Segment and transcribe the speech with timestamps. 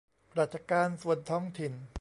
[0.39, 1.73] ราชการส่วนท้องถิ่น